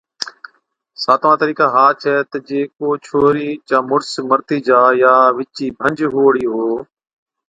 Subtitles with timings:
[1.03, 5.97] ساتوان طريقا ھا ڇَي تہ جي ڪو ڇوھِرِي چا مُڙس مرتِي جا يان وِچِي ڀنج
[6.13, 6.71] ھُووڙِي ھُوو،